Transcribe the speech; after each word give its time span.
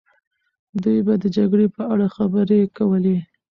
دوی 0.83 0.99
به 1.05 1.13
د 1.23 1.25
جګړې 1.37 1.67
په 1.75 1.81
اړه 1.93 2.07
خبرې 2.15 2.59
کولې. 2.77 3.17